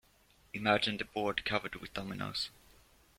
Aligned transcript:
Imagine 0.55 0.97
the 0.97 1.05
board 1.05 1.45
covered 1.45 1.75
with 1.75 1.93
dominoes. 1.93 2.49